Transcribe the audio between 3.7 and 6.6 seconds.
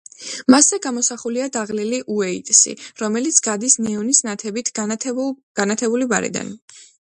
ნეონის ნათებით განათებული ბარიდან.